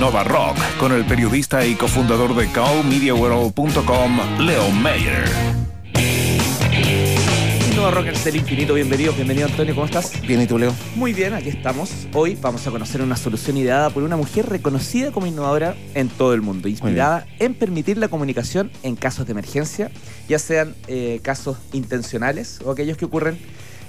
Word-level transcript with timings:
Innova 0.00 0.24
Rock 0.24 0.56
con 0.78 0.92
el 0.92 1.04
periodista 1.04 1.62
y 1.66 1.74
cofundador 1.74 2.34
de 2.34 2.50
cowmediaworld.com, 2.52 4.18
Leo 4.38 4.70
Mayer. 4.70 5.24
Innova 7.70 7.90
Rockers 7.90 8.24
del 8.24 8.36
infinito, 8.36 8.72
bienvenido, 8.72 9.12
bienvenido 9.12 9.48
Antonio, 9.48 9.74
¿cómo 9.74 9.84
estás? 9.84 10.18
Bien, 10.22 10.40
¿y 10.40 10.46
tú, 10.46 10.58
Leo? 10.58 10.74
Muy 10.94 11.12
bien, 11.12 11.34
aquí 11.34 11.50
estamos. 11.50 11.90
Hoy 12.14 12.34
vamos 12.40 12.66
a 12.66 12.70
conocer 12.70 13.02
una 13.02 13.14
solución 13.14 13.58
ideada 13.58 13.90
por 13.90 14.02
una 14.02 14.16
mujer 14.16 14.48
reconocida 14.48 15.12
como 15.12 15.26
innovadora 15.26 15.76
en 15.92 16.08
todo 16.08 16.32
el 16.32 16.40
mundo, 16.40 16.68
inspirada 16.68 17.26
en 17.38 17.52
permitir 17.52 17.98
la 17.98 18.08
comunicación 18.08 18.70
en 18.82 18.96
casos 18.96 19.26
de 19.26 19.32
emergencia, 19.32 19.90
ya 20.30 20.38
sean 20.38 20.74
eh, 20.88 21.20
casos 21.22 21.58
intencionales 21.74 22.60
o 22.64 22.70
aquellos 22.70 22.96
que 22.96 23.04
ocurren, 23.04 23.38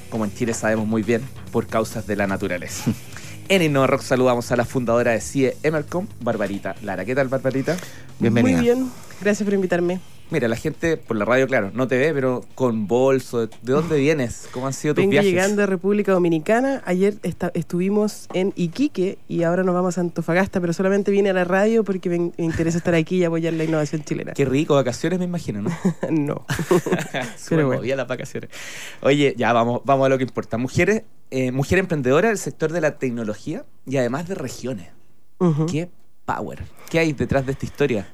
como 0.10 0.26
en 0.26 0.36
Chile 0.36 0.54
sabemos 0.54 0.88
muy 0.88 1.04
bien, 1.04 1.22
por 1.54 1.68
causas 1.68 2.06
de 2.06 2.18
la 2.18 2.28
naturaleza. 2.28 2.92
En 3.52 3.62
Innova 3.62 3.98
saludamos 3.98 4.50
a 4.54 4.56
la 4.56 4.64
fundadora 4.64 5.12
de 5.12 5.20
CIE 5.20 5.58
Emercom, 5.62 6.08
Barbarita 6.22 6.74
Lara. 6.84 7.04
¿Qué 7.04 7.14
tal, 7.14 7.28
Barbarita? 7.28 7.76
Bienvenida. 8.18 8.56
Muy 8.56 8.64
bien, 8.64 8.90
gracias 9.20 9.44
por 9.44 9.54
invitarme. 9.54 10.00
Mira, 10.32 10.48
la 10.48 10.56
gente 10.56 10.96
por 10.98 11.18
la 11.18 11.26
radio, 11.26 11.46
claro, 11.46 11.72
no 11.74 11.88
te 11.88 11.98
ve, 11.98 12.14
pero 12.14 12.46
con 12.56 12.88
bolso. 12.88 13.48
¿De 13.48 13.50
dónde 13.62 13.98
vienes? 14.00 14.48
¿Cómo 14.54 14.66
han 14.66 14.74
sido 14.74 14.94
tus 14.94 15.02
Vengo 15.02 15.12
viajes? 15.12 15.30
llegando 15.30 15.62
a 15.64 15.66
República 15.66 16.14
Dominicana. 16.14 16.82
Ayer 16.86 17.16
esta- 17.24 17.52
estuvimos 17.54 18.28
en 18.34 18.54
Iquique 18.56 19.18
y 19.28 19.44
ahora 19.44 19.64
nos 19.64 19.76
vamos 19.76 19.98
a 19.98 20.02
Antofagasta, 20.02 20.62
pero 20.62 20.72
solamente 20.72 21.12
vine 21.12 21.32
a 21.32 21.34
la 21.34 21.44
radio 21.44 21.84
porque 21.84 22.10
me, 22.10 22.18
me 22.38 22.46
interesa 22.46 22.78
estar 22.78 22.96
aquí 22.96 23.18
y 23.18 23.26
apoyar 23.26 23.54
la 23.54 23.66
innovación 23.66 24.04
chilena. 24.04 24.32
Qué 24.34 24.46
rico, 24.46 24.74
vacaciones 24.76 25.20
me 25.20 25.26
imagino, 25.26 25.62
¿no? 25.64 25.70
no. 26.10 26.46
Súper 27.38 27.66
bueno. 27.66 27.84
las 27.96 28.08
vacaciones. 28.08 28.50
Oye, 29.02 29.34
ya 29.38 29.52
vamos, 29.54 29.82
vamos 29.84 30.06
a 30.06 30.10
lo 30.10 30.18
que 30.18 30.24
importa. 30.24 30.58
Mujeres, 30.58 31.04
eh, 31.30 31.52
mujer 31.52 31.78
emprendedora 31.80 32.30
del 32.30 32.38
sector 32.38 32.72
de 32.72 32.80
la 32.82 32.98
tecnología 32.98 33.66
y 33.86 33.98
además 33.98 34.28
de 34.30 34.36
regiones. 34.36 34.88
Qué 35.70 35.90
¿Qué 36.90 37.00
hay 37.00 37.14
detrás 37.14 37.46
de 37.46 37.54
esta 37.54 37.66
historia? 37.66 38.08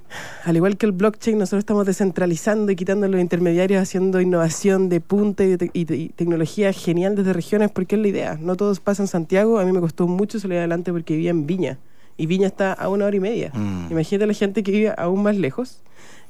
Al 0.45 0.55
igual 0.55 0.77
que 0.77 0.85
el 0.85 0.91
blockchain, 0.91 1.37
nosotros 1.39 1.59
estamos 1.59 1.85
descentralizando 1.85 2.71
y 2.71 2.75
quitando 2.75 3.07
los 3.07 3.19
intermediarios, 3.19 3.81
haciendo 3.81 4.21
innovación 4.21 4.87
de 4.89 5.01
punta 5.01 5.43
y, 5.43 5.57
te- 5.57 5.71
y 5.73 5.91
y 5.93 6.09
tecnología 6.09 6.71
genial 6.73 7.15
desde 7.15 7.33
regiones, 7.33 7.71
porque 7.71 7.95
es 7.95 8.01
la 8.01 8.07
idea. 8.07 8.37
No 8.39 8.55
todos 8.55 8.79
pasan 8.79 9.07
Santiago. 9.07 9.59
A 9.59 9.65
mí 9.65 9.71
me 9.71 9.79
costó 9.79 10.07
mucho 10.07 10.39
salir 10.39 10.59
adelante 10.59 10.91
porque 10.91 11.13
vivía 11.15 11.31
en 11.31 11.47
Viña. 11.47 11.79
Y 12.17 12.25
Viña 12.25 12.47
está 12.47 12.73
a 12.73 12.89
una 12.89 13.05
hora 13.05 13.15
y 13.15 13.19
media. 13.19 13.51
Mm. 13.53 13.91
Imagínate 13.91 14.27
la 14.27 14.33
gente 14.33 14.63
que 14.63 14.71
vive 14.71 14.93
aún 14.97 15.23
más 15.23 15.37
lejos. 15.37 15.81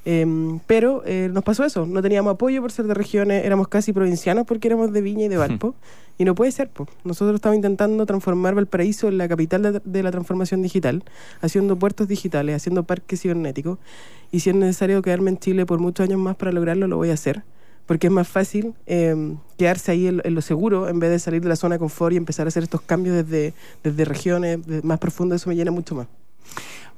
Em, 0.04 0.60
pero 0.66 1.02
eh, 1.04 1.28
nos 1.32 1.44
pasó 1.44 1.64
eso, 1.64 1.84
no 1.84 2.00
teníamos 2.00 2.32
apoyo 2.32 2.62
por 2.62 2.72
ser 2.72 2.86
de 2.86 2.94
regiones, 2.94 3.44
éramos 3.44 3.68
casi 3.68 3.92
provincianos 3.92 4.46
porque 4.46 4.68
éramos 4.68 4.92
de 4.92 5.02
Viña 5.02 5.26
y 5.26 5.28
de 5.28 5.36
Valpo, 5.36 5.74
y 6.16 6.24
no 6.24 6.34
puede 6.34 6.52
ser. 6.52 6.70
po. 6.70 6.86
Nosotros 7.04 7.34
estamos 7.34 7.56
intentando 7.56 8.06
transformar 8.06 8.54
Valparaíso 8.54 9.08
en 9.08 9.18
la 9.18 9.28
capital 9.28 9.62
de, 9.62 9.82
de 9.84 10.02
la 10.02 10.10
transformación 10.10 10.62
digital, 10.62 11.02
haciendo 11.42 11.76
puertos 11.76 12.08
digitales, 12.08 12.56
haciendo 12.56 12.84
parques 12.84 13.20
cibernéticos, 13.20 13.78
y 14.30 14.40
si 14.40 14.50
es 14.50 14.56
necesario 14.56 15.02
quedarme 15.02 15.30
en 15.30 15.38
Chile 15.38 15.66
por 15.66 15.78
muchos 15.78 16.04
años 16.04 16.20
más 16.20 16.36
para 16.36 16.52
lograrlo, 16.52 16.86
lo 16.86 16.96
voy 16.96 17.10
a 17.10 17.14
hacer, 17.14 17.42
porque 17.88 18.08
es 18.08 18.12
más 18.12 18.28
fácil 18.28 18.74
em, 18.84 19.38
quedarse 19.56 19.90
ahí 19.90 20.08
en, 20.08 20.34
lo 20.34 20.42
seguro 20.42 20.90
en 20.90 21.00
vez 21.00 21.10
de 21.10 21.18
salir 21.18 21.40
de 21.40 21.48
la 21.48 21.56
zona 21.56 21.76
de 21.76 21.78
confort 21.78 22.12
y 22.12 22.18
empezar 22.18 22.46
a 22.46 22.48
hacer 22.48 22.62
estos 22.62 22.82
cambios 22.82 23.16
desde, 23.16 23.54
desde 23.82 24.04
regiones 24.04 24.58
más 24.84 24.98
profundas, 24.98 25.40
eso 25.40 25.48
me 25.48 25.56
llena 25.56 25.70
mucho 25.70 25.94
más. 25.94 26.06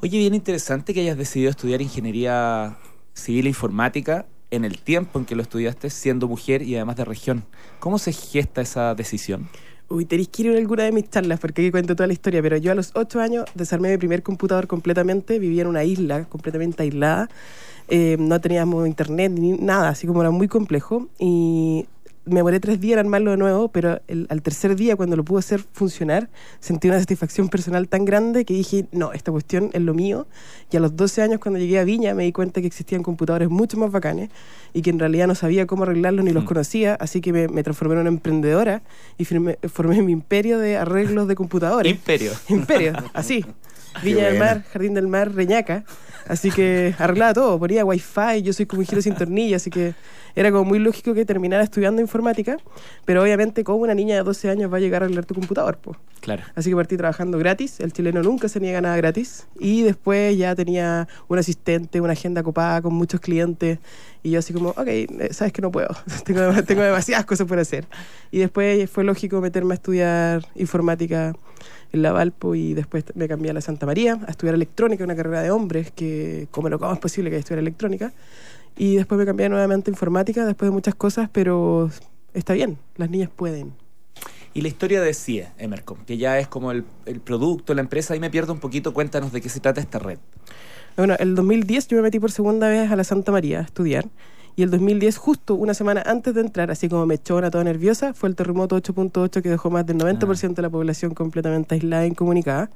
Oye, 0.02 0.18
bien 0.18 0.34
interesante 0.34 0.92
que 0.92 1.00
hayas 1.00 1.16
decidido 1.16 1.48
estudiar 1.48 1.80
ingeniería 1.80 2.76
civil 3.14 3.46
e 3.46 3.50
informática 3.50 4.26
en 4.50 4.64
el 4.64 4.78
tiempo 4.78 5.20
en 5.20 5.26
que 5.26 5.36
lo 5.36 5.42
estudiaste, 5.42 5.90
siendo 5.90 6.26
mujer 6.26 6.62
y 6.62 6.74
además 6.74 6.96
de 6.96 7.04
región. 7.04 7.44
¿Cómo 7.78 7.98
se 8.00 8.12
gesta 8.12 8.60
esa 8.60 8.96
decisión? 8.96 9.48
Uy, 9.92 10.04
tenéis 10.04 10.28
que 10.28 10.42
ir 10.42 10.54
a 10.54 10.56
alguna 10.56 10.84
de 10.84 10.92
mis 10.92 11.10
charlas 11.10 11.40
porque 11.40 11.62
aquí 11.62 11.72
cuento 11.72 11.96
toda 11.96 12.06
la 12.06 12.12
historia, 12.12 12.40
pero 12.40 12.56
yo 12.56 12.70
a 12.70 12.76
los 12.76 12.92
ocho 12.94 13.18
años 13.20 13.44
desarmé 13.56 13.90
mi 13.90 13.98
primer 13.98 14.22
computador 14.22 14.68
completamente, 14.68 15.40
vivía 15.40 15.62
en 15.62 15.66
una 15.66 15.82
isla 15.82 16.26
completamente 16.26 16.84
aislada, 16.84 17.28
eh, 17.88 18.16
no 18.20 18.40
teníamos 18.40 18.86
internet 18.86 19.32
ni 19.32 19.50
nada, 19.58 19.88
así 19.88 20.06
como 20.06 20.20
era 20.20 20.30
muy 20.30 20.46
complejo 20.46 21.08
y 21.18 21.88
me 22.30 22.36
demoré 22.36 22.60
tres 22.60 22.80
días 22.80 22.94
en 22.94 23.00
armarlo 23.06 23.32
de 23.32 23.36
nuevo, 23.36 23.68
pero 23.68 24.00
el- 24.08 24.26
al 24.30 24.40
tercer 24.42 24.76
día 24.76 24.96
cuando 24.96 25.16
lo 25.16 25.24
pude 25.24 25.40
hacer 25.40 25.60
funcionar, 25.72 26.28
sentí 26.60 26.88
una 26.88 26.98
satisfacción 27.00 27.48
personal 27.48 27.88
tan 27.88 28.04
grande 28.04 28.44
que 28.44 28.54
dije, 28.54 28.86
no, 28.92 29.12
esta 29.12 29.30
cuestión 29.32 29.70
es 29.72 29.82
lo 29.82 29.92
mío 29.94 30.26
y 30.70 30.76
a 30.76 30.80
los 30.80 30.96
12 30.96 31.22
años 31.22 31.40
cuando 31.40 31.58
llegué 31.58 31.78
a 31.78 31.84
Viña 31.84 32.14
me 32.14 32.24
di 32.24 32.32
cuenta 32.32 32.60
que 32.60 32.66
existían 32.66 33.02
computadores 33.02 33.48
mucho 33.50 33.76
más 33.76 33.90
bacanes 33.90 34.30
y 34.72 34.82
que 34.82 34.90
en 34.90 34.98
realidad 34.98 35.26
no 35.26 35.34
sabía 35.34 35.66
cómo 35.66 35.82
arreglarlos 35.82 36.24
ni 36.24 36.32
los 36.32 36.44
Mm. 36.44 36.46
conocía, 36.46 36.94
así 36.94 37.20
que 37.20 37.32
me, 37.32 37.48
me 37.48 37.62
transformé 37.62 37.94
en 37.94 38.00
una 38.00 38.08
emprendedora 38.10 38.82
y 39.18 39.24
firmé- 39.24 39.58
formé 39.68 40.00
mi 40.02 40.12
imperio 40.12 40.58
de 40.58 40.76
arreglos 40.76 41.26
de 41.28 41.34
computadores. 41.34 41.90
Imperio. 41.92 42.30
imperio, 42.48 42.92
así. 43.12 43.44
Viña 44.02 44.28
del. 44.28 44.38
Mar, 44.38 44.62
Jardín 44.72 44.94
del 44.94 45.06
Mar, 45.06 45.34
Reñaca. 45.34 45.84
Así 46.28 46.50
que 46.50 46.94
arreglaba 46.98 47.34
todo, 47.34 47.58
ponía 47.58 47.84
wifi, 47.84 48.42
yo 48.42 48.52
soy 48.52 48.66
como 48.66 48.80
un 48.80 48.86
giro 48.86 49.02
sin 49.02 49.14
tornilla, 49.14 49.56
así 49.56 49.68
que 49.68 49.94
era 50.36 50.52
como 50.52 50.64
muy 50.64 50.78
lógico 50.78 51.12
que 51.12 51.24
terminara 51.24 51.64
estudiando 51.64 52.00
informática, 52.00 52.56
pero 53.04 53.22
obviamente 53.22 53.64
como 53.64 53.78
una 53.78 53.94
niña 53.94 54.16
de 54.16 54.22
12 54.22 54.48
años 54.50 54.72
va 54.72 54.76
a 54.76 54.80
llegar 54.80 55.02
a 55.02 55.06
arreglar 55.06 55.24
tu 55.24 55.34
computador, 55.34 55.78
pues. 55.82 55.98
Claro. 56.20 56.42
Así 56.54 56.70
que 56.70 56.76
partí 56.76 56.96
trabajando 56.96 57.38
gratis, 57.38 57.80
el 57.80 57.92
chileno 57.92 58.22
nunca 58.22 58.48
se 58.48 58.60
niega 58.60 58.80
nada 58.80 58.96
gratis, 58.96 59.46
y 59.58 59.82
después 59.82 60.36
ya 60.36 60.54
tenía 60.54 61.08
un 61.28 61.38
asistente, 61.38 62.00
una 62.00 62.12
agenda 62.12 62.42
copada 62.42 62.82
con 62.82 62.94
muchos 62.94 63.20
clientes, 63.20 63.78
y 64.22 64.32
yo 64.32 64.38
así 64.38 64.52
como, 64.52 64.70
ok, 64.70 64.86
eh, 64.86 65.28
sabes 65.32 65.52
que 65.52 65.62
no 65.62 65.70
puedo, 65.70 65.88
tengo, 66.24 66.62
tengo 66.64 66.82
demasiadas 66.82 67.24
cosas 67.24 67.46
por 67.46 67.58
hacer. 67.58 67.86
Y 68.30 68.38
después 68.38 68.88
fue 68.90 69.04
lógico 69.04 69.40
meterme 69.40 69.72
a 69.72 69.76
estudiar 69.76 70.46
informática 70.54 71.34
en 71.92 72.02
la 72.02 72.12
Valpo 72.12 72.54
y 72.54 72.74
después 72.74 73.04
me 73.14 73.28
cambié 73.28 73.50
a 73.50 73.54
la 73.54 73.60
Santa 73.60 73.86
María 73.86 74.18
a 74.26 74.30
estudiar 74.30 74.54
electrónica, 74.54 75.04
una 75.04 75.16
carrera 75.16 75.42
de 75.42 75.50
hombres, 75.50 75.90
que 75.90 76.48
como 76.50 76.68
lo 76.68 76.78
cómo 76.78 76.92
es 76.92 76.98
posible 76.98 77.30
que 77.30 77.36
estudiar 77.36 77.60
electrónica. 77.60 78.12
Y 78.76 78.96
después 78.96 79.18
me 79.18 79.26
cambié 79.26 79.48
nuevamente 79.48 79.90
a 79.90 79.92
informática 79.92 80.44
después 80.44 80.70
de 80.70 80.72
muchas 80.72 80.94
cosas, 80.94 81.28
pero 81.32 81.90
está 82.34 82.54
bien, 82.54 82.78
las 82.96 83.10
niñas 83.10 83.30
pueden. 83.34 83.72
Y 84.52 84.62
la 84.62 84.68
historia 84.68 85.00
de 85.00 85.14
CIE, 85.14 85.48
Emercom, 85.58 85.98
que 86.04 86.16
ya 86.16 86.38
es 86.38 86.48
como 86.48 86.72
el, 86.72 86.84
el 87.06 87.20
producto, 87.20 87.72
la 87.74 87.82
empresa, 87.82 88.14
ahí 88.14 88.20
me 88.20 88.30
pierdo 88.30 88.52
un 88.52 88.60
poquito, 88.60 88.92
cuéntanos 88.92 89.32
de 89.32 89.40
qué 89.40 89.48
se 89.48 89.60
trata 89.60 89.80
esta 89.80 89.98
red. 89.98 90.18
Bueno, 90.96 91.14
el 91.18 91.34
2010 91.34 91.88
yo 91.88 91.96
me 91.96 92.02
metí 92.02 92.18
por 92.18 92.32
segunda 92.32 92.68
vez 92.68 92.90
a 92.90 92.96
la 92.96 93.04
Santa 93.04 93.32
María 93.32 93.60
a 93.60 93.62
estudiar. 93.62 94.06
Y 94.56 94.62
el 94.62 94.70
2010, 94.70 95.16
justo 95.16 95.54
una 95.54 95.74
semana 95.74 96.02
antes 96.04 96.34
de 96.34 96.40
entrar, 96.40 96.70
así 96.70 96.88
como 96.88 97.06
me 97.06 97.14
echó 97.14 97.36
una 97.36 97.50
toda 97.50 97.64
nerviosa, 97.64 98.12
fue 98.12 98.28
el 98.28 98.34
terremoto 98.34 98.76
8.8 98.76 99.42
que 99.42 99.48
dejó 99.48 99.70
más 99.70 99.86
del 99.86 99.96
90% 99.98 100.54
de 100.54 100.62
la 100.62 100.70
población 100.70 101.14
completamente 101.14 101.76
aislada 101.76 102.04
e 102.04 102.08
incomunicada. 102.08 102.70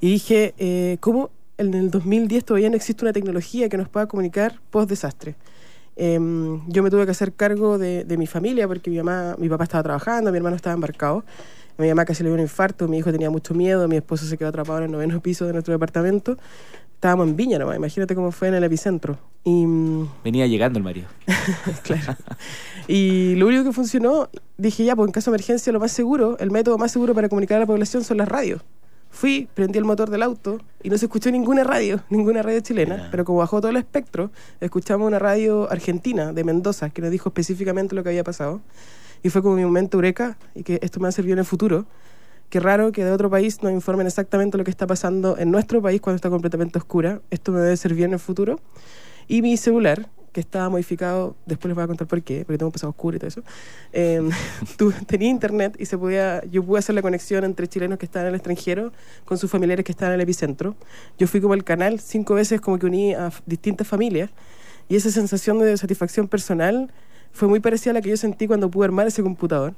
Y 0.00 0.08
dije, 0.08 0.54
eh, 0.58 0.96
¿cómo 1.00 1.30
en 1.58 1.74
el 1.74 1.90
2010 1.90 2.44
todavía 2.44 2.70
no 2.70 2.76
existe 2.76 3.04
una 3.04 3.12
tecnología 3.12 3.68
que 3.68 3.76
nos 3.76 3.88
pueda 3.88 4.06
comunicar 4.06 4.60
post-desastre? 4.70 5.36
Em, 5.96 6.60
yo 6.68 6.82
me 6.82 6.90
tuve 6.90 7.04
que 7.04 7.10
hacer 7.10 7.32
cargo 7.32 7.78
de, 7.78 8.04
de 8.04 8.16
mi 8.16 8.26
familia 8.26 8.66
porque 8.66 8.90
mi 8.90 8.96
mamá, 8.98 9.36
mi 9.38 9.48
papá 9.48 9.64
estaba 9.64 9.82
trabajando, 9.82 10.30
mi 10.30 10.38
hermano 10.38 10.56
estaba 10.56 10.74
embarcado. 10.74 11.24
A 11.78 11.82
mi 11.82 11.88
mamá 11.88 12.04
casi 12.04 12.22
le 12.22 12.28
dio 12.28 12.34
un 12.34 12.40
infarto, 12.40 12.86
mi 12.86 12.98
hijo 12.98 13.10
tenía 13.12 13.30
mucho 13.30 13.54
miedo, 13.54 13.88
mi 13.88 13.96
esposo 13.96 14.26
se 14.26 14.36
quedó 14.36 14.48
atrapado 14.48 14.78
en 14.78 14.84
el 14.84 14.90
noveno 14.90 15.20
piso 15.20 15.46
de 15.46 15.52
nuestro 15.52 15.72
departamento. 15.72 16.36
Estábamos 16.94 17.26
en 17.28 17.36
Viña 17.36 17.58
nomás, 17.58 17.76
imagínate 17.76 18.14
cómo 18.14 18.30
fue 18.30 18.48
en 18.48 18.54
el 18.54 18.64
epicentro. 18.64 19.18
Y, 19.42 19.66
mm, 19.66 20.08
Venía 20.22 20.46
llegando 20.46 20.78
el 20.78 20.84
marido. 20.84 21.08
claro. 21.82 22.16
y 22.86 23.34
lo 23.36 23.46
único 23.48 23.64
que 23.64 23.72
funcionó, 23.72 24.28
dije 24.56 24.84
ya, 24.84 24.94
pues 24.94 25.08
en 25.08 25.12
caso 25.12 25.30
de 25.30 25.36
emergencia 25.36 25.72
lo 25.72 25.80
más 25.80 25.92
seguro, 25.92 26.36
el 26.38 26.50
método 26.50 26.78
más 26.78 26.92
seguro 26.92 27.14
para 27.14 27.28
comunicar 27.28 27.56
a 27.56 27.60
la 27.60 27.66
población 27.66 28.04
son 28.04 28.18
las 28.18 28.28
radios. 28.28 28.62
Fui, 29.12 29.46
prendí 29.54 29.78
el 29.78 29.84
motor 29.84 30.08
del 30.08 30.22
auto 30.22 30.58
y 30.82 30.88
no 30.88 30.96
se 30.96 31.04
escuchó 31.04 31.30
ninguna 31.30 31.62
radio, 31.64 32.00
ninguna 32.10 32.42
radio 32.42 32.60
chilena, 32.60 33.08
pero 33.10 33.24
como 33.24 33.38
bajó 33.40 33.60
todo 33.60 33.70
el 33.70 33.76
espectro, 33.76 34.32
escuchamos 34.60 35.06
una 35.06 35.18
radio 35.18 35.70
argentina 35.70 36.32
de 36.32 36.42
Mendoza 36.42 36.88
que 36.90 37.02
nos 37.02 37.10
dijo 37.10 37.28
específicamente 37.28 37.94
lo 37.94 38.02
que 38.02 38.08
había 38.08 38.24
pasado. 38.24 38.62
Y 39.22 39.28
fue 39.28 39.42
como 39.42 39.54
mi 39.54 39.64
momento 39.64 39.98
eureka 39.98 40.38
y 40.54 40.64
que 40.64 40.80
esto 40.82 40.98
me 40.98 41.04
va 41.04 41.08
a 41.10 41.12
servir 41.12 41.34
en 41.34 41.40
el 41.40 41.44
futuro. 41.44 41.84
Qué 42.48 42.58
raro 42.58 42.90
que 42.90 43.04
de 43.04 43.12
otro 43.12 43.30
país 43.30 43.62
nos 43.62 43.70
informen 43.70 44.06
exactamente 44.06 44.58
lo 44.58 44.64
que 44.64 44.70
está 44.70 44.86
pasando 44.86 45.38
en 45.38 45.50
nuestro 45.50 45.80
país 45.80 46.00
cuando 46.00 46.16
está 46.16 46.30
completamente 46.30 46.78
oscura. 46.78 47.20
Esto 47.30 47.52
me 47.52 47.60
debe 47.60 47.76
servir 47.76 48.06
en 48.06 48.14
el 48.14 48.18
futuro. 48.18 48.58
Y 49.28 49.42
mi 49.42 49.56
celular, 49.56 50.08
que 50.32 50.40
estaba 50.40 50.68
modificado, 50.68 51.36
después 51.46 51.68
les 51.68 51.74
voy 51.74 51.84
a 51.84 51.86
contar 51.86 52.06
por 52.08 52.22
qué, 52.22 52.44
porque 52.44 52.58
tengo 52.58 52.68
un 52.68 52.72
pasado 52.72 52.90
oscuro 52.90 53.16
y 53.16 53.20
todo 53.20 53.28
eso, 53.28 53.42
eh, 53.92 54.28
tenía 55.06 55.28
internet 55.28 55.76
y 55.78 55.86
se 55.86 55.98
podía, 55.98 56.42
yo 56.46 56.64
pude 56.64 56.78
hacer 56.78 56.94
la 56.94 57.02
conexión 57.02 57.44
entre 57.44 57.68
chilenos 57.68 57.98
que 57.98 58.06
estaban 58.06 58.26
en 58.26 58.34
el 58.34 58.36
extranjero 58.36 58.92
con 59.24 59.38
sus 59.38 59.50
familiares 59.50 59.84
que 59.84 59.92
estaban 59.92 60.12
en 60.12 60.20
el 60.20 60.22
epicentro. 60.22 60.74
Yo 61.18 61.26
fui 61.26 61.40
como 61.40 61.54
el 61.54 61.64
canal 61.64 62.00
cinco 62.00 62.34
veces 62.34 62.60
como 62.60 62.78
que 62.78 62.86
uní 62.86 63.14
a 63.14 63.30
distintas 63.46 63.86
familias 63.86 64.30
y 64.88 64.96
esa 64.96 65.10
sensación 65.10 65.58
de 65.58 65.76
satisfacción 65.76 66.28
personal 66.28 66.90
fue 67.32 67.48
muy 67.48 67.60
parecida 67.60 67.92
a 67.92 67.94
la 67.94 68.02
que 68.02 68.10
yo 68.10 68.16
sentí 68.16 68.46
cuando 68.46 68.70
pude 68.70 68.86
armar 68.86 69.06
ese 69.06 69.22
computador. 69.22 69.74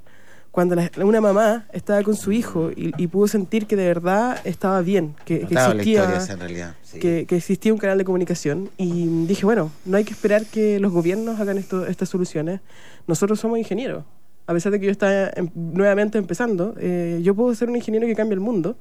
Cuando 0.55 0.77
la- 0.77 0.89
una 1.05 1.21
mamá 1.21 1.67
estaba 1.73 2.01
con 2.05 2.15
su 2.15 2.31
hijo 2.31 2.71
y, 2.71 2.93
y 2.97 3.09
pudo 3.09 3.27
sentir 3.27 3.67
que 3.67 3.75
de 3.75 3.89
verdad 3.89 4.39
estaba 4.45 4.81
bien, 4.83 5.17
que, 5.25 5.41
que 5.41 5.55
existía 5.55 6.05
esa 6.17 6.37
realidad. 6.37 6.75
sí. 6.83 7.01
que, 7.01 7.27
que 7.27 7.37
existía 7.39 7.73
un 7.73 7.79
canal 7.81 7.99
de 7.99 8.05
comunicación 8.05 8.71
y 8.79 9.27
dije, 9.27 9.45
bueno, 9.45 9.73
no 9.85 9.97
hay 9.97 10.05
que 10.05 10.12
esperar 10.12 10.47
que 10.47 10.79
los 10.79 10.93
gobiernos 10.93 11.41
hagan 11.41 11.59
esto, 11.59 11.85
estas 11.87 12.09
soluciones. 12.09 12.61
Nosotros 13.09 13.41
somos 13.41 13.59
ingenieros. 13.59 14.05
A 14.47 14.53
pesar 14.53 14.71
de 14.71 14.79
que 14.79 14.87
yo 14.87 14.93
estaba 14.93 15.31
em- 15.35 15.51
nuevamente 15.55 16.19
empezando, 16.19 16.77
eh, 16.79 17.19
yo 17.25 17.35
puedo 17.35 17.53
ser 17.56 17.69
un 17.69 17.75
ingeniero 17.75 18.06
que 18.06 18.15
cambie 18.15 18.35
el 18.35 18.41
mundo. 18.41 18.77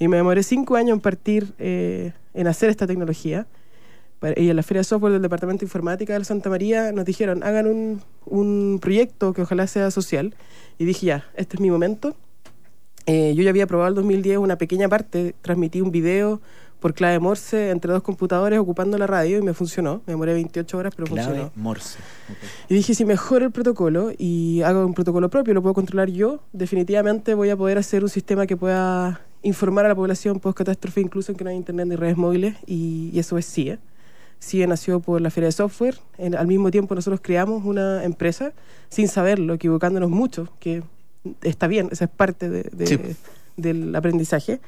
Y 0.00 0.08
me 0.08 0.16
demoré 0.16 0.42
cinco 0.42 0.74
años 0.74 0.94
en 0.96 1.00
partir, 1.00 1.52
eh, 1.60 2.10
en 2.34 2.48
hacer 2.48 2.70
esta 2.70 2.88
tecnología. 2.88 3.46
Y 4.36 4.48
en 4.48 4.56
la 4.56 4.62
Feria 4.62 4.80
de 4.80 4.84
Software 4.84 5.12
del 5.12 5.20
Departamento 5.22 5.60
de 5.60 5.66
Informática 5.66 6.18
de 6.18 6.24
Santa 6.24 6.48
María 6.48 6.90
nos 6.92 7.04
dijeron, 7.04 7.42
hagan 7.44 7.66
un, 7.66 8.00
un 8.26 8.78
proyecto 8.80 9.32
que 9.32 9.42
ojalá 9.42 9.66
sea 9.66 9.90
social. 9.90 10.34
Y 10.78 10.84
dije, 10.84 11.06
ya, 11.06 11.24
este 11.36 11.56
es 11.56 11.60
mi 11.60 11.70
momento. 11.70 12.16
Eh, 13.06 13.34
yo 13.36 13.42
ya 13.42 13.50
había 13.50 13.66
probado 13.66 13.88
el 13.88 13.94
2010 13.94 14.38
una 14.38 14.56
pequeña 14.56 14.88
parte, 14.88 15.34
transmití 15.42 15.80
un 15.80 15.90
video 15.90 16.40
por 16.84 16.92
clave 16.92 17.18
Morse 17.18 17.70
entre 17.70 17.90
dos 17.90 18.02
computadores 18.02 18.58
ocupando 18.58 18.98
la 18.98 19.06
radio 19.06 19.38
y 19.38 19.42
me 19.42 19.54
funcionó. 19.54 20.02
Me 20.06 20.12
demoré 20.12 20.34
28 20.34 20.76
horas, 20.76 20.92
pero 20.94 21.06
Clave 21.06 21.28
funcionó. 21.28 21.52
Morse. 21.54 21.98
Ok. 22.30 22.36
Y 22.68 22.74
dije, 22.74 22.94
si 22.94 23.06
mejoro 23.06 23.46
el 23.46 23.52
protocolo 23.52 24.10
y 24.18 24.60
hago 24.60 24.84
un 24.84 24.92
protocolo 24.92 25.30
propio, 25.30 25.54
lo 25.54 25.62
puedo 25.62 25.72
controlar 25.72 26.10
yo, 26.10 26.40
definitivamente 26.52 27.32
voy 27.32 27.48
a 27.48 27.56
poder 27.56 27.78
hacer 27.78 28.02
un 28.02 28.10
sistema 28.10 28.46
que 28.46 28.58
pueda 28.58 29.22
informar 29.40 29.86
a 29.86 29.88
la 29.88 29.94
población 29.94 30.40
post-catástrofe, 30.40 31.00
incluso 31.00 31.32
en 31.32 31.38
que 31.38 31.44
no 31.44 31.48
hay 31.48 31.56
internet 31.56 31.86
ni 31.86 31.96
redes 31.96 32.18
móviles, 32.18 32.56
y, 32.66 33.08
y 33.14 33.18
eso 33.18 33.38
es 33.38 33.50
CIE. 33.50 33.78
CIE 34.44 34.66
nació 34.66 35.00
por 35.00 35.20
la 35.20 35.30
Feria 35.30 35.48
de 35.48 35.52
Software. 35.52 35.96
En- 36.18 36.34
al 36.34 36.46
mismo 36.46 36.70
tiempo 36.70 36.94
nosotros 36.94 37.20
creamos 37.22 37.64
una 37.64 38.04
empresa 38.04 38.52
sin 38.88 39.08
saberlo, 39.08 39.54
equivocándonos 39.54 40.10
mucho, 40.10 40.48
que 40.60 40.82
está 41.42 41.66
bien, 41.66 41.88
esa 41.90 42.04
es 42.04 42.10
parte 42.10 42.48
de- 42.50 42.64
de- 42.72 42.86
Sí. 42.86 42.98
del 43.56 43.94
aprendizaje. 43.96 44.60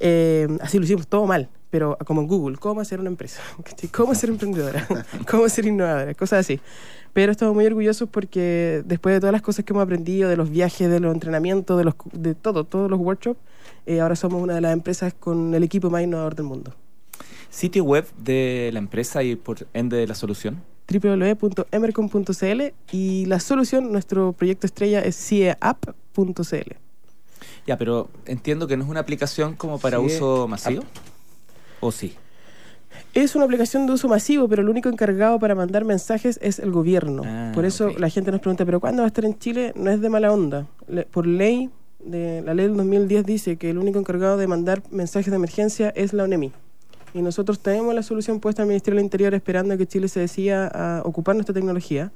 Eh, 0.00 0.48
así 0.60 0.78
lo 0.78 0.84
hicimos 0.84 1.06
todo 1.06 1.24
mal, 1.26 1.48
pero 1.70 1.96
como 2.04 2.20
en 2.20 2.26
Google, 2.26 2.56
¿cómo 2.58 2.80
hacer 2.80 3.00
una 3.00 3.08
empresa? 3.08 3.40
¿Cómo 3.92 4.14
ser 4.14 4.30
emprendedora? 4.30 4.86
¿Cómo 5.30 5.48
ser 5.48 5.66
innovadora? 5.66 6.12
Cosas 6.14 6.40
así. 6.40 6.60
Pero 7.12 7.30
estamos 7.30 7.54
muy 7.54 7.64
orgullosos 7.64 8.08
porque 8.08 8.82
después 8.84 9.14
de 9.14 9.20
todas 9.20 9.32
las 9.32 9.40
cosas 9.42 9.64
que 9.64 9.72
hemos 9.72 9.84
aprendido, 9.84 10.28
de 10.28 10.36
los 10.36 10.50
viajes, 10.50 10.90
de 10.90 10.98
los 10.98 11.14
entrenamientos, 11.14 11.78
de, 11.78 11.84
los, 11.84 11.94
de 12.12 12.34
todo, 12.34 12.64
todos 12.64 12.90
los 12.90 12.98
workshops, 12.98 13.38
eh, 13.86 14.00
ahora 14.00 14.16
somos 14.16 14.42
una 14.42 14.56
de 14.56 14.60
las 14.60 14.72
empresas 14.72 15.14
con 15.14 15.54
el 15.54 15.62
equipo 15.62 15.90
más 15.90 16.02
innovador 16.02 16.34
del 16.34 16.46
mundo. 16.46 16.74
Sitio 17.54 17.84
web 17.84 18.04
de 18.18 18.70
la 18.72 18.80
empresa 18.80 19.22
y 19.22 19.36
por 19.36 19.66
ende 19.74 19.96
de 19.96 20.06
la 20.08 20.14
solución. 20.16 20.60
www.emercom.cl 20.92 22.62
y 22.92 23.26
la 23.26 23.38
solución, 23.40 23.92
nuestro 23.92 24.32
proyecto 24.32 24.66
estrella 24.66 25.00
es 25.00 25.14
cieapp.cl. 25.16 26.72
Ya, 27.66 27.78
pero 27.78 28.08
entiendo 28.26 28.66
que 28.66 28.76
no 28.76 28.84
es 28.84 28.90
una 28.90 29.00
aplicación 29.00 29.54
como 29.54 29.78
para 29.78 29.98
Sí. 29.98 30.04
uso 30.04 30.48
masivo. 30.48 30.82
¿O 31.80 31.92
sí? 31.92 32.14
Es 33.14 33.34
una 33.36 33.44
aplicación 33.44 33.86
de 33.86 33.92
uso 33.92 34.08
masivo, 34.08 34.48
pero 34.48 34.62
el 34.62 34.68
único 34.68 34.88
encargado 34.88 35.38
para 35.38 35.54
mandar 35.54 35.84
mensajes 35.84 36.38
es 36.42 36.58
el 36.58 36.72
gobierno. 36.72 37.22
Ah, 37.24 37.52
por 37.54 37.64
eso 37.64 37.90
la 37.98 38.08
gente 38.08 38.30
nos 38.32 38.40
pregunta, 38.40 38.64
¿pero 38.64 38.80
cuándo 38.80 39.02
va 39.02 39.06
a 39.06 39.08
estar 39.08 39.24
en 39.24 39.38
Chile? 39.38 39.72
No 39.76 39.90
es 39.90 40.00
de 40.00 40.08
mala 40.08 40.32
onda. 40.32 40.66
Le- 40.88 41.04
por 41.04 41.26
ley, 41.26 41.70
de, 42.04 42.42
la 42.42 42.52
ley 42.54 42.66
del 42.66 42.76
2010 42.76 43.24
dice 43.24 43.56
que 43.56 43.70
el 43.70 43.78
único 43.78 43.98
encargado 44.00 44.36
de 44.36 44.46
mandar 44.48 44.82
mensajes 44.90 45.30
de 45.30 45.36
emergencia 45.36 45.90
es 45.90 46.12
la 46.12 46.24
ONEMI. 46.24 46.52
Y 47.14 47.22
nosotros 47.22 47.60
tenemos 47.60 47.94
la 47.94 48.02
solución 48.02 48.40
puesta 48.40 48.62
al 48.62 48.68
Ministerio 48.68 48.96
del 48.96 49.04
Interior 49.04 49.34
esperando 49.34 49.78
que 49.78 49.86
Chile 49.86 50.08
se 50.08 50.18
decida 50.18 50.66
a 50.66 51.02
ocupar 51.04 51.36
nuestra 51.36 51.54
tecnología. 51.54 52.10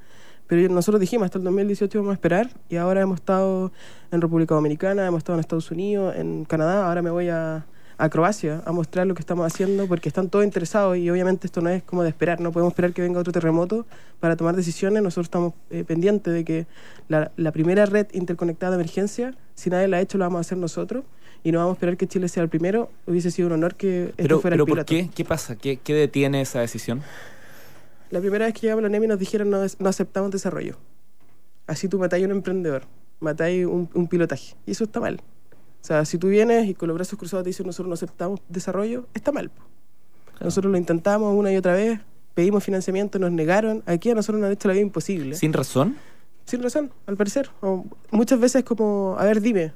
Pero 0.45 0.67
nosotros 0.73 0.99
dijimos, 0.99 1.25
hasta 1.25 1.37
el 1.37 1.45
2018 1.45 1.99
vamos 1.99 2.11
a 2.11 2.15
esperar 2.15 2.49
y 2.67 2.75
ahora 2.75 2.99
hemos 2.99 3.15
estado 3.15 3.71
en 4.11 4.19
República 4.19 4.55
Dominicana, 4.55 5.07
hemos 5.07 5.19
estado 5.19 5.37
en 5.37 5.39
Estados 5.39 5.71
Unidos, 5.71 6.15
en 6.17 6.43
Canadá, 6.43 6.85
ahora 6.85 7.01
me 7.01 7.11
voy 7.11 7.29
a, 7.29 7.65
a 7.97 8.09
Croacia 8.09 8.61
a 8.65 8.73
mostrar 8.73 9.07
lo 9.07 9.13
que 9.13 9.21
estamos 9.21 9.45
haciendo 9.45 9.87
porque 9.87 10.09
están 10.09 10.27
todos 10.27 10.43
interesados 10.43 10.97
y 10.97 11.09
obviamente 11.09 11.47
esto 11.47 11.61
no 11.61 11.69
es 11.69 11.81
como 11.83 12.03
de 12.03 12.09
esperar, 12.09 12.41
no 12.41 12.51
podemos 12.51 12.71
esperar 12.71 12.91
que 12.91 13.01
venga 13.01 13.21
otro 13.21 13.31
terremoto 13.31 13.85
para 14.19 14.35
tomar 14.35 14.57
decisiones, 14.57 15.01
nosotros 15.01 15.27
estamos 15.27 15.53
eh, 15.69 15.85
pendientes 15.85 16.33
de 16.33 16.43
que 16.43 16.67
la, 17.07 17.31
la 17.37 17.53
primera 17.53 17.85
red 17.85 18.07
interconectada 18.11 18.71
de 18.71 18.81
emergencia, 18.81 19.35
si 19.53 19.69
nadie 19.69 19.87
la 19.87 19.97
ha 19.97 20.01
hecho, 20.01 20.17
la 20.17 20.25
vamos 20.25 20.39
a 20.39 20.41
hacer 20.41 20.57
nosotros 20.57 21.05
y 21.43 21.51
no 21.51 21.59
vamos 21.59 21.71
a 21.71 21.75
esperar 21.75 21.97
que 21.97 22.07
Chile 22.07 22.27
sea 22.29 22.43
el 22.43 22.49
primero, 22.49 22.89
hubiese 23.07 23.31
sido 23.31 23.47
un 23.47 23.53
honor 23.53 23.75
que 23.75 24.05
este 24.05 24.23
Pero, 24.23 24.39
fuera 24.41 24.55
pero 24.55 24.63
el 24.63 24.67
¿por 24.67 24.75
piloto. 24.85 24.89
qué? 24.89 25.09
¿Qué 25.15 25.25
pasa? 25.25 25.55
¿Qué, 25.55 25.77
qué 25.77 25.93
detiene 25.93 26.41
esa 26.41 26.59
decisión? 26.59 27.01
La 28.11 28.19
primera 28.19 28.45
vez 28.45 28.53
que 28.53 28.61
llegamos 28.61 28.79
a 28.79 28.83
la 28.83 28.89
NEMI 28.89 29.07
nos 29.07 29.19
dijeron 29.19 29.49
no, 29.49 29.59
no 29.79 29.89
aceptamos 29.89 30.31
desarrollo. 30.31 30.77
Así 31.67 31.87
tú 31.87 31.99
matáis 31.99 32.23
a 32.23 32.25
un 32.25 32.31
emprendedor, 32.31 32.83
matáis 33.19 33.65
un, 33.65 33.89
un 33.93 34.07
pilotaje. 34.07 34.55
Y 34.65 34.71
eso 34.71 34.83
está 34.85 34.99
mal. 34.99 35.21
O 35.81 35.85
sea, 35.85 36.03
si 36.05 36.17
tú 36.17 36.27
vienes 36.27 36.67
y 36.67 36.73
con 36.73 36.87
los 36.87 36.95
brazos 36.95 37.17
cruzados 37.17 37.43
te 37.43 37.49
dicen 37.51 37.65
nosotros 37.67 37.87
no 37.87 37.93
aceptamos 37.93 38.41
desarrollo, 38.49 39.05
está 39.13 39.31
mal. 39.31 39.49
po. 39.49 39.63
Nosotros 40.41 40.71
lo 40.71 40.77
intentamos 40.77 41.33
una 41.37 41.51
y 41.53 41.57
otra 41.57 41.73
vez, 41.73 41.99
pedimos 42.33 42.63
financiamiento, 42.63 43.19
nos 43.19 43.31
negaron. 43.31 43.83
Aquí 43.85 44.09
a 44.09 44.15
nosotros 44.15 44.39
nos 44.41 44.47
han 44.47 44.53
hecho 44.53 44.67
la 44.67 44.73
vida 44.73 44.83
imposible. 44.83 45.35
¿Sin 45.35 45.53
razón? 45.53 45.95
Sin 46.45 46.63
razón, 46.63 46.91
al 47.05 47.15
parecer. 47.15 47.49
O 47.61 47.85
muchas 48.11 48.39
veces 48.39 48.63
como, 48.63 49.15
a 49.19 49.23
ver, 49.25 49.39
dime, 49.41 49.71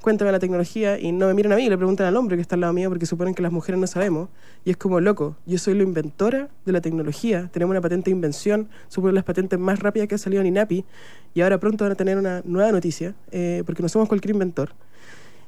cuéntame 0.00 0.30
la 0.32 0.38
tecnología 0.38 0.98
y 0.98 1.12
no 1.12 1.26
me 1.26 1.34
miran 1.34 1.52
a 1.52 1.56
mí, 1.56 1.68
le 1.68 1.76
preguntan 1.76 2.06
al 2.06 2.16
hombre 2.16 2.36
que 2.36 2.42
está 2.42 2.54
al 2.54 2.60
lado 2.60 2.72
mío 2.72 2.88
porque 2.88 3.06
suponen 3.06 3.34
que 3.34 3.42
las 3.42 3.52
mujeres 3.52 3.80
no 3.80 3.86
sabemos. 3.86 4.28
Y 4.64 4.70
es 4.70 4.76
como, 4.76 5.00
loco, 5.00 5.36
yo 5.46 5.58
soy 5.58 5.74
la 5.74 5.82
inventora 5.82 6.48
de 6.64 6.72
la 6.72 6.80
tecnología, 6.80 7.48
tenemos 7.52 7.72
una 7.72 7.80
patente 7.80 8.10
de 8.10 8.14
invención, 8.16 8.68
supongo 8.88 9.12
las 9.12 9.24
patentes 9.24 9.58
más 9.58 9.80
rápidas 9.80 10.08
que 10.08 10.14
ha 10.14 10.18
salido 10.18 10.40
en 10.42 10.48
INAPI 10.48 10.84
y 11.34 11.40
ahora 11.40 11.58
pronto 11.58 11.84
van 11.84 11.92
a 11.92 11.96
tener 11.96 12.18
una 12.18 12.42
nueva 12.44 12.72
noticia 12.72 13.14
eh, 13.30 13.62
porque 13.66 13.82
no 13.82 13.88
somos 13.88 14.08
cualquier 14.08 14.32
inventor. 14.32 14.70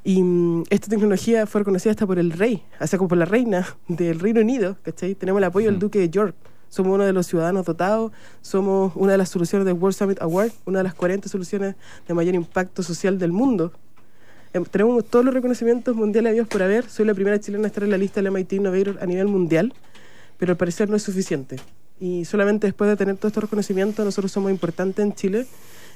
Y 0.05 0.23
mm, 0.23 0.65
esta 0.71 0.89
tecnología 0.89 1.47
fue 1.47 1.61
reconocida 1.61 1.91
hasta 1.91 2.07
por 2.07 2.19
el 2.19 2.33
rey, 2.33 2.63
sea, 2.85 2.99
como 2.99 3.09
por 3.09 3.19
la 3.19 3.25
reina 3.25 3.67
del 3.89 4.19
Reino 4.19 4.41
Unido, 4.41 4.77
¿cachai? 4.83 5.15
Tenemos 5.15 5.39
el 5.39 5.45
apoyo 5.45 5.67
del 5.67 5.75
Ujú. 5.77 5.87
duque 5.87 5.99
de 5.99 6.11
York. 6.11 6.35
Somos 6.71 6.95
uno 6.95 7.05
de 7.05 7.13
los 7.15 7.27
ciudadanos 7.27 7.65
dotados, 7.65 8.13
somos 8.43 8.93
una 8.95 9.13
de 9.13 9.19
las 9.19 9.31
soluciones 9.31 9.65
del 9.65 9.75
World 9.75 9.97
Summit 9.97 10.21
Award, 10.21 10.53
una 10.67 10.79
de 10.79 10.85
las 10.85 10.95
40 10.95 11.29
soluciones 11.29 11.77
de 12.07 12.15
mayor 12.15 12.35
impacto 12.35 12.83
social 12.83 13.19
del 13.19 13.33
mundo. 13.33 13.73
Em, 14.59 14.65
Tenemos 14.65 15.05
todos 15.05 15.25
los 15.25 15.33
reconocimientos 15.33 15.95
mundiales 15.95 16.31
a 16.31 16.35
Dios 16.35 16.49
por 16.49 16.63
haber. 16.63 16.89
Soy 16.89 17.07
la 17.07 17.15
primera 17.15 17.39
chilena 17.39 17.65
a 17.65 17.67
estar 17.69 17.85
en 17.85 17.91
la 17.91 17.99
lista 17.99 18.21
del 18.21 18.33
MIT 18.33 18.55
Innovator 18.55 18.99
a 19.01 19.07
nivel 19.07 19.29
mundial, 19.29 19.73
pero 20.37 20.51
al 20.51 20.57
parecer 20.57 20.91
no 20.91 20.97
es 20.97 21.03
suficiente. 21.05 21.57
Y 22.01 22.25
solamente 22.25 22.67
después 22.67 22.91
de 22.91 22.97
tener 22.97 23.17
todos 23.17 23.31
estos 23.31 23.45
reconocimientos, 23.45 24.05
nosotros 24.05 24.33
somos 24.33 24.51
importantes 24.51 25.05
en 25.05 25.15
Chile 25.15 25.47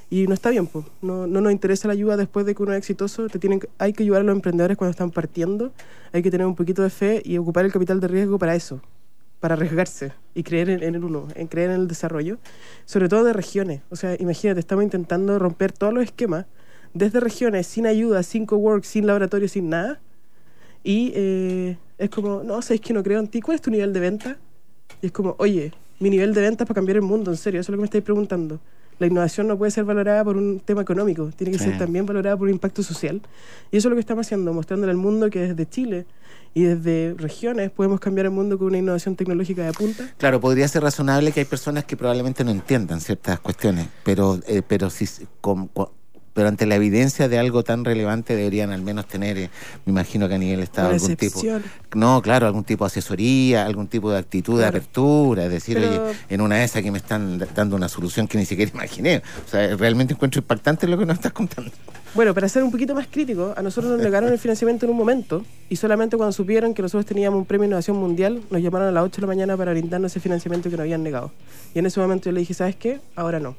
y 0.09 0.27
no 0.27 0.33
está 0.33 0.49
bien, 0.49 0.67
pues. 0.67 0.85
No, 1.01 1.27
no 1.27 1.41
nos 1.41 1.51
interesa 1.51 1.89
la 1.89 1.93
ayuda 1.93 2.15
después 2.15 2.45
de 2.45 2.55
que 2.55 2.63
uno 2.63 2.71
es 2.71 2.77
exitoso. 2.77 3.27
Te 3.27 3.37
tienen, 3.37 3.59
hay 3.79 3.91
que 3.91 4.03
ayudar 4.03 4.21
a 4.21 4.23
los 4.23 4.35
emprendedores 4.35 4.77
cuando 4.77 4.91
están 4.91 5.11
partiendo. 5.11 5.73
Hay 6.13 6.23
que 6.23 6.31
tener 6.31 6.47
un 6.47 6.55
poquito 6.55 6.83
de 6.83 6.89
fe 6.89 7.21
y 7.25 7.37
ocupar 7.37 7.65
el 7.65 7.73
capital 7.73 7.99
de 7.99 8.07
riesgo 8.07 8.39
para 8.39 8.55
eso, 8.55 8.81
para 9.41 9.55
arriesgarse 9.55 10.13
y 10.35 10.43
creer 10.43 10.69
en, 10.69 10.83
en 10.83 10.95
el 10.95 11.03
uno, 11.03 11.27
en 11.35 11.47
creer 11.47 11.71
en 11.71 11.81
el 11.81 11.87
desarrollo, 11.89 12.37
sobre 12.85 13.09
todo 13.09 13.25
de 13.25 13.33
regiones. 13.33 13.81
O 13.89 13.97
sea, 13.97 14.15
imagínate, 14.19 14.61
estamos 14.61 14.85
intentando 14.85 15.37
romper 15.37 15.73
todos 15.73 15.93
los 15.93 16.03
esquemas 16.05 16.45
desde 16.93 17.19
regiones, 17.19 17.67
sin 17.67 17.85
ayuda, 17.87 18.23
sin 18.23 18.45
cowork, 18.45 18.83
sin 18.83 19.07
laboratorio, 19.07 19.47
sin 19.47 19.69
nada. 19.69 19.99
Y 20.83 21.11
eh, 21.15 21.77
es 21.97 22.09
como, 22.09 22.43
no, 22.43 22.61
sabes 22.61 22.81
que 22.81 22.93
no 22.93 23.03
creo 23.03 23.19
en 23.19 23.27
ti. 23.27 23.41
¿Cuál 23.41 23.55
es 23.55 23.61
tu 23.61 23.71
nivel 23.71 23.93
de 23.93 23.99
venta? 23.99 24.37
Y 25.01 25.07
es 25.07 25.11
como, 25.11 25.35
oye, 25.39 25.71
mi 25.99 26.09
nivel 26.09 26.33
de 26.33 26.41
venta 26.41 26.63
es 26.63 26.67
para 26.67 26.75
cambiar 26.75 26.97
el 26.97 27.01
mundo, 27.03 27.31
en 27.31 27.37
serio, 27.37 27.61
eso 27.61 27.71
es 27.71 27.73
lo 27.73 27.77
que 27.77 27.81
me 27.81 27.85
estáis 27.85 28.03
preguntando. 28.03 28.59
La 28.99 29.07
innovación 29.07 29.47
no 29.47 29.57
puede 29.57 29.71
ser 29.71 29.85
valorada 29.85 30.23
por 30.23 30.37
un 30.37 30.59
tema 30.59 30.81
económico, 30.83 31.31
tiene 31.35 31.51
que 31.51 31.57
Sí. 31.57 31.65
ser 31.65 31.77
también 31.79 32.05
valorada 32.05 32.37
por 32.37 32.47
un 32.47 32.53
impacto 32.53 32.83
social. 32.83 33.21
Y 33.71 33.77
eso 33.77 33.87
es 33.87 33.89
lo 33.89 33.95
que 33.95 34.01
estamos 34.01 34.27
haciendo, 34.27 34.53
mostrándole 34.53 34.91
al 34.91 34.97
mundo 34.97 35.29
que 35.29 35.39
desde 35.39 35.67
Chile 35.67 36.05
y 36.53 36.63
desde 36.63 37.15
regiones 37.17 37.71
podemos 37.71 37.99
cambiar 37.99 38.25
el 38.27 38.31
mundo 38.31 38.57
con 38.57 38.67
una 38.67 38.77
innovación 38.77 39.15
tecnológica 39.15 39.65
de 39.65 39.73
punta. 39.73 40.13
Claro, 40.17 40.39
podría 40.39 40.67
ser 40.67 40.83
razonable 40.83 41.31
que 41.31 41.39
hay 41.39 41.45
personas 41.45 41.85
que 41.85 41.97
probablemente 41.97 42.43
no 42.43 42.51
entiendan 42.51 43.01
ciertas 43.01 43.39
cuestiones, 43.39 43.87
pero 44.03 44.39
eh, 44.47 44.61
pero 44.65 44.89
si 44.91 45.07
com- 45.41 45.67
co- 45.73 45.91
pero 46.33 46.47
ante 46.47 46.65
la 46.65 46.75
evidencia 46.75 47.27
de 47.29 47.37
algo 47.37 47.63
tan 47.63 47.85
relevante 47.85 48.35
deberían 48.35 48.71
al 48.71 48.81
menos 48.81 49.07
tener, 49.07 49.37
eh, 49.37 49.49
me 49.85 49.91
imagino 49.91 50.27
que 50.27 50.35
a 50.35 50.37
nivel 50.37 50.61
Estado 50.61 50.87
Una 50.89 50.95
algún 50.95 51.09
tipo, 51.15 51.25
excepción. 51.25 51.63
no, 51.95 52.21
claro, 52.21 52.47
algún 52.47 52.63
tipo 52.63 52.83
de 52.85 52.87
asesoría, 52.87 53.65
algún 53.65 53.87
tipo 53.87 54.11
de 54.11 54.17
actitud 54.19 54.53
de 54.53 54.59
Claro. 54.63 54.77
apertura, 54.77 55.45
es 55.45 55.51
decir, 55.51 55.77
Pero- 55.79 56.05
oye, 56.07 56.15
en 56.29 56.41
una 56.41 56.55
de 56.57 56.63
esas 56.63 56.81
que 56.81 56.91
me 56.91 56.97
están 56.97 57.37
dando 57.55 57.75
una 57.75 57.87
solución 57.89 58.27
que 58.27 58.37
ni 58.37 58.45
siquiera 58.45 58.71
imaginé, 58.73 59.21
o 59.45 59.49
sea, 59.49 59.75
realmente 59.75 60.13
encuentro 60.13 60.39
impactante 60.39 60.87
lo 60.87 60.97
que 60.97 61.05
nos 61.05 61.15
estás 61.17 61.31
contando. 61.33 61.71
Bueno, 62.15 62.33
para 62.35 62.47
ser 62.47 62.63
un 62.63 62.69
poquito 62.71 62.93
más 62.93 63.07
crítico, 63.07 63.53
a 63.57 63.61
nosotros 63.63 63.91
nos 63.93 64.01
negaron 64.01 64.31
el 64.31 64.37
financiamiento 64.37 64.85
en 64.85 64.91
un 64.91 64.97
momento 64.97 65.43
y 65.67 65.75
solamente 65.77 66.15
cuando 66.15 66.31
supieron 66.31 66.73
que 66.75 66.81
nosotros 66.83 67.07
teníamos 67.07 67.39
un 67.39 67.45
premio 67.45 67.63
de 67.63 67.67
innovación 67.69 67.97
mundial, 67.97 68.41
nos 68.51 68.61
llamaron 68.61 68.87
a 68.87 68.91
las 68.91 69.03
8 69.03 69.15
de 69.17 69.21
la 69.21 69.27
mañana 69.27 69.57
para 69.57 69.71
brindarnos 69.71 70.11
ese 70.11 70.19
financiamiento 70.19 70.69
que 70.69 70.75
nos 70.77 70.81
habían 70.83 71.01
negado. 71.01 71.31
Y 71.73 71.79
en 71.79 71.87
ese 71.87 71.99
momento 71.99 72.25
yo 72.25 72.33
le 72.33 72.41
dije, 72.41 72.53
¿sabes 72.53 72.75
qué? 72.75 72.99
Ahora 73.15 73.39
no. 73.39 73.55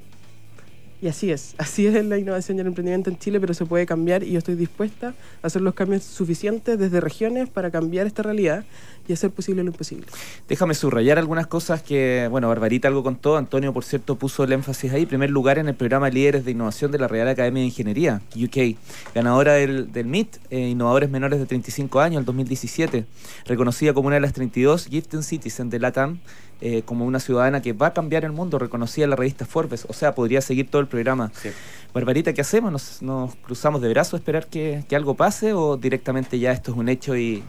Y 1.05 1.09
así 1.09 1.31
es, 1.31 1.55
así 1.59 1.87
es 1.87 2.03
la 2.03 2.17
innovación 2.17 2.57
y 2.57 2.63
el 2.63 2.67
emprendimiento 2.67 3.11
en 3.11 3.19
Chile, 3.19 3.39
pero 3.39 3.53
se 3.53 3.67
puede 3.67 3.85
cambiar 3.85 4.23
y 4.23 4.31
yo 4.31 4.39
estoy 4.39 4.55
dispuesta 4.55 5.09
a 5.43 5.47
hacer 5.47 5.61
los 5.61 5.75
cambios 5.75 6.03
suficientes 6.03 6.79
desde 6.79 6.99
regiones 6.99 7.51
para 7.51 7.71
cambiar 7.71 8.07
esta 8.07 8.23
realidad 8.23 8.65
y 9.07 9.13
hacer 9.13 9.31
posible 9.31 9.63
lo 9.63 9.71
imposible. 9.71 10.07
Déjame 10.49 10.73
subrayar 10.75 11.19
algunas 11.19 11.47
cosas 11.47 11.83
que, 11.83 12.27
bueno, 12.31 12.49
Barbarita 12.49 12.89
algo 12.89 13.03
contó. 13.03 13.37
Antonio, 13.37 13.73
por 13.73 13.85
cierto, 13.85 14.17
puso 14.17 14.45
el 14.45 14.53
énfasis 14.53 14.93
ahí. 14.93 15.05
Primer 15.05 15.29
lugar 15.29 15.59
en 15.59 15.69
el 15.69 15.75
programa 15.75 16.09
Líderes 16.09 16.47
de 16.47 16.53
Innovación 16.53 16.91
de 16.91 16.99
la 16.99 17.07
Real 17.07 17.29
Academia 17.29 17.61
de 17.61 17.67
Ingeniería, 17.67 18.23
UK. 18.35 18.79
Ganadora 19.15 19.55
del, 19.55 19.93
del 19.93 20.07
MIT, 20.07 20.37
eh, 20.49 20.69
Innovadores 20.69 21.11
Menores 21.11 21.39
de 21.39 21.45
35 21.45 22.01
años, 22.01 22.21
el 22.21 22.25
2017. 22.25 23.05
Reconocida 23.45 23.93
como 23.93 24.07
una 24.07 24.15
de 24.15 24.21
las 24.23 24.33
32 24.33 24.87
Gifted 24.87 25.21
Citizen 25.21 25.69
de 25.69 25.81
LATAM, 25.81 26.21
eh, 26.61 26.83
como 26.83 27.05
una 27.05 27.21
ciudadana 27.21 27.61
que 27.61 27.73
va 27.73 27.89
a 27.89 27.93
cambiar 27.93 28.25
el 28.25 28.33
mundo, 28.33 28.59
reconocida 28.59 29.05
en 29.05 29.11
la 29.11 29.17
revista 29.17 29.45
Forbes. 29.47 29.87
O 29.89 29.93
sea, 29.93 30.15
podría 30.15 30.41
seguir 30.41 30.71
todo 30.71 30.81
el 30.81 30.89
programa. 30.89 31.31
Sí. 31.35 31.51
Barbarita, 31.93 32.33
¿qué 32.33 32.41
hacemos? 32.41 32.73
¿Nos, 32.73 33.03
nos 33.03 33.37
cruzamos 33.37 33.81
de 33.81 33.89
brazos 33.89 34.15
a 34.15 34.17
esperar 34.17 34.47
que, 34.47 34.85
que 34.89 34.97
algo 34.97 35.15
pase 35.15 35.53
o 35.53 35.77
directamente 35.77 36.39
ya 36.39 36.53
esto 36.53 36.73
es 36.73 36.77
un 36.77 36.89
hecho 36.89 37.17
y, 37.17 37.43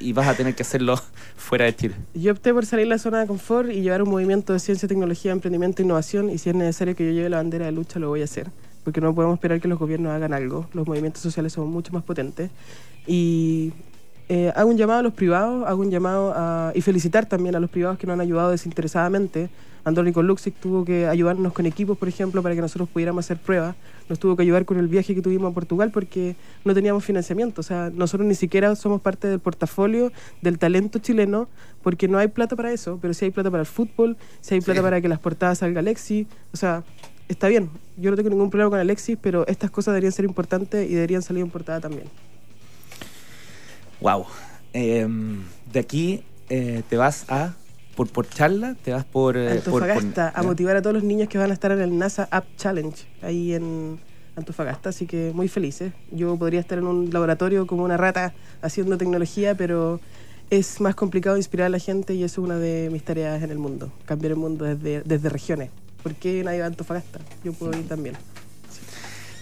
y 0.00 0.12
vas 0.12 0.28
a 0.28 0.34
tener 0.34 0.54
que 0.54 0.62
hacerlo 0.62 0.96
fuera 1.36 1.64
de 1.64 1.74
Chile? 1.74 1.94
Yo 2.14 2.32
opté 2.32 2.52
por 2.52 2.66
salir 2.66 2.86
de 2.86 2.90
la 2.90 2.98
zona 2.98 3.20
de 3.20 3.26
confort 3.26 3.70
y 3.70 3.82
llevar 3.82 4.02
un 4.02 4.10
movimiento 4.10 4.52
de 4.52 4.58
ciencia, 4.58 4.88
tecnología, 4.88 5.32
emprendimiento 5.32 5.82
e 5.82 5.84
innovación 5.84 6.30
y 6.30 6.38
si 6.38 6.50
es 6.50 6.54
necesario 6.56 6.94
que 6.94 7.06
yo 7.06 7.12
lleve 7.12 7.28
la 7.28 7.38
bandera 7.38 7.66
de 7.66 7.72
lucha 7.72 7.98
lo 7.98 8.08
voy 8.08 8.20
a 8.20 8.24
hacer, 8.24 8.50
porque 8.84 9.00
no 9.00 9.14
podemos 9.14 9.36
esperar 9.36 9.60
que 9.60 9.68
los 9.68 9.78
gobiernos 9.78 10.12
hagan 10.12 10.32
algo, 10.32 10.68
los 10.72 10.86
movimientos 10.86 11.22
sociales 11.22 11.52
son 11.52 11.68
mucho 11.68 11.92
más 11.92 12.02
potentes 12.02 12.50
y 13.06 13.72
eh, 14.28 14.52
hago 14.54 14.68
un 14.70 14.76
llamado 14.76 15.00
a 15.00 15.02
los 15.02 15.14
privados, 15.14 15.66
hago 15.66 15.80
un 15.80 15.90
llamado 15.90 16.32
a, 16.36 16.72
y 16.74 16.80
felicitar 16.82 17.26
también 17.26 17.54
a 17.56 17.60
los 17.60 17.70
privados 17.70 17.98
que 17.98 18.06
nos 18.06 18.14
han 18.14 18.20
ayudado 18.20 18.50
desinteresadamente. 18.50 19.48
Andrónico 19.84 20.22
Luxic 20.22 20.54
tuvo 20.56 20.84
que 20.84 21.06
ayudarnos 21.06 21.52
con 21.54 21.64
equipos, 21.64 21.96
por 21.96 22.08
ejemplo, 22.08 22.42
para 22.42 22.54
que 22.54 22.60
nosotros 22.60 22.90
pudiéramos 22.90 23.24
hacer 23.24 23.38
pruebas. 23.38 23.74
Nos 24.10 24.18
tuvo 24.18 24.36
que 24.36 24.42
ayudar 24.42 24.66
con 24.66 24.76
el 24.78 24.86
viaje 24.86 25.14
que 25.14 25.22
tuvimos 25.22 25.50
a 25.50 25.54
Portugal 25.54 25.90
porque 25.92 26.36
no 26.64 26.74
teníamos 26.74 27.04
financiamiento. 27.04 27.60
O 27.60 27.64
sea, 27.64 27.90
nosotros 27.94 28.26
ni 28.28 28.34
siquiera 28.34 28.74
somos 28.76 29.00
parte 29.00 29.28
del 29.28 29.38
portafolio 29.38 30.12
del 30.42 30.58
talento 30.58 30.98
chileno 30.98 31.48
porque 31.82 32.06
no 32.06 32.18
hay 32.18 32.28
plata 32.28 32.54
para 32.54 32.70
eso, 32.72 32.98
pero 33.00 33.14
sí 33.14 33.26
hay 33.26 33.30
plata 33.30 33.50
para 33.50 33.62
el 33.62 33.66
fútbol, 33.66 34.16
sí 34.42 34.54
hay 34.54 34.60
plata 34.60 34.80
Sí. 34.80 34.84
para 34.84 35.00
que 35.00 35.08
las 35.08 35.20
portadas 35.20 35.58
salga 35.58 35.80
Alexis. 35.80 36.26
O 36.52 36.56
sea, 36.58 36.82
está 37.28 37.48
bien. 37.48 37.70
Yo 37.96 38.10
no 38.10 38.16
tengo 38.16 38.28
ningún 38.28 38.50
problema 38.50 38.70
con 38.70 38.80
Alexis, 38.80 39.16
pero 39.20 39.46
estas 39.46 39.70
cosas 39.70 39.92
deberían 39.92 40.12
ser 40.12 40.26
importantes 40.26 40.90
y 40.90 40.94
deberían 40.94 41.22
salir 41.22 41.42
en 41.42 41.50
portada 41.50 41.80
también. 41.80 42.08
Wow. 44.00 44.26
de 44.72 45.78
aquí 45.80 46.22
eh, 46.50 46.82
te 46.88 46.96
vas 46.96 47.24
a, 47.28 47.54
por, 47.96 48.08
por 48.08 48.28
charla, 48.28 48.76
te 48.82 48.92
vas 48.92 49.04
por... 49.04 49.36
eh, 49.36 49.60
por- 49.64 49.70
por- 49.72 49.82
Antofagasta 49.82 50.32
a 50.34 50.42
motivar 50.42 50.76
a 50.76 50.82
todos 50.82 50.94
los 50.94 51.02
niños 51.04 51.28
que 51.28 51.38
van 51.38 51.50
a 51.50 51.54
estar 51.54 51.72
en 51.72 51.80
el 51.80 51.98
NASA 51.98 52.28
App 52.30 52.46
Challenge 52.56 52.96
ahí 53.22 53.54
en 53.54 53.98
Antofagasta, 54.36 54.90
así 54.90 55.06
que 55.06 55.32
muy 55.34 55.48
felices. 55.48 55.92
Yo 56.12 56.36
podría 56.36 56.60
estar 56.60 56.78
en 56.78 56.86
un 56.86 57.10
laboratorio 57.10 57.66
como 57.66 57.82
una 57.82 57.96
rata 57.96 58.34
haciendo 58.62 58.96
tecnología, 58.96 59.56
pero 59.56 60.00
es 60.50 60.80
más 60.80 60.94
complicado 60.94 61.36
inspirar 61.36 61.66
a 61.66 61.70
la 61.70 61.78
gente 61.80 62.14
y 62.14 62.22
eso 62.22 62.40
es 62.40 62.44
una 62.46 62.56
de 62.56 62.88
mis 62.92 63.02
tareas 63.04 63.42
en 63.42 63.50
el 63.50 63.58
mundo, 63.58 63.92
cambiar 64.06 64.32
el 64.32 64.38
mundo 64.38 64.64
desde, 64.64 65.02
desde 65.02 65.28
regiones. 65.28 65.70
¿Por 66.02 66.14
qué 66.14 66.42
nadie 66.44 66.60
va 66.60 66.66
a 66.66 66.68
Antofagasta? 66.68 67.18
Yo 67.42 67.52
puedo 67.52 67.76
ir 67.76 67.88
también. 67.88 68.16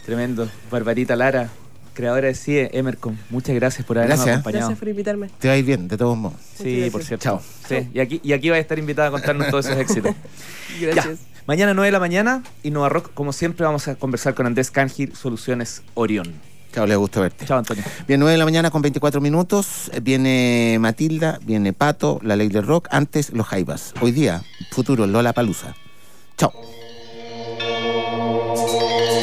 Tremendo. 0.06 0.48
Barbarita 0.70 1.14
Lara, 1.14 1.50
creadora 1.96 2.28
de 2.28 2.34
CIE, 2.34 2.70
Emercon. 2.72 3.18
Muchas 3.30 3.54
gracias 3.56 3.84
por 3.84 3.98
habernos 3.98 4.18
Gracias. 4.18 4.36
acompañado. 4.36 4.66
Gracias 4.68 4.78
por 4.78 4.88
invitarme. 4.88 5.30
Te 5.40 5.48
va 5.48 5.54
a 5.54 5.56
ir 5.56 5.64
bien, 5.64 5.88
de 5.88 5.96
todos 5.96 6.16
modos. 6.16 6.38
Sí, 6.62 6.88
por 6.92 7.02
cierto. 7.02 7.24
Chao. 7.24 7.42
Sí, 7.68 7.88
y 7.92 7.98
aquí, 8.00 8.20
y 8.22 8.32
aquí 8.32 8.50
vas 8.50 8.58
a 8.58 8.60
estar 8.60 8.78
invitada 8.78 9.08
a 9.08 9.10
contarnos 9.10 9.48
todos 9.50 9.66
esos 9.66 9.78
éxitos. 9.78 10.14
Gracias. 10.80 11.18
Ya. 11.18 11.42
Mañana 11.46 11.74
9 11.74 11.86
de 11.88 11.92
la 11.92 12.00
mañana, 12.00 12.42
Innova 12.62 12.88
Rock, 12.88 13.10
como 13.14 13.32
siempre, 13.32 13.64
vamos 13.64 13.88
a 13.88 13.94
conversar 13.94 14.34
con 14.34 14.46
Andrés 14.46 14.70
Cangil, 14.70 15.14
Soluciones 15.16 15.82
Orión. 15.94 16.32
Chao, 16.72 16.86
le 16.86 16.96
gusto 16.96 17.20
verte. 17.22 17.46
Chao, 17.46 17.58
Antonio. 17.58 17.82
Bien, 18.06 18.20
9 18.20 18.32
de 18.32 18.38
la 18.38 18.44
mañana 18.44 18.70
con 18.70 18.82
24 18.82 19.20
minutos. 19.20 19.90
eh, 19.94 20.00
Viene 20.00 20.76
Matilda, 20.80 21.38
viene 21.42 21.72
Pato, 21.72 22.20
la 22.22 22.36
ley 22.36 22.48
del 22.48 22.66
rock. 22.66 22.88
Antes, 22.90 23.30
los 23.32 23.46
Jaivas. 23.46 23.94
Hoy 24.02 24.10
día, 24.12 24.42
futuro, 24.72 25.06
Lola 25.06 25.32
Palusa. 25.32 25.74
Chao. 26.36 26.52